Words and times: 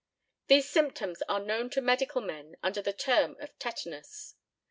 These 0.47 0.67
symptoms 0.67 1.21
are 1.29 1.39
known 1.39 1.69
to 1.69 1.79
medical 1.79 2.21
men 2.21 2.55
under 2.63 2.81
the 2.81 2.91
term 2.91 3.35
of 3.39 3.55
tetanus. 3.59 4.33